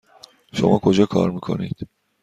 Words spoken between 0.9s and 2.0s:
کار میکنید؟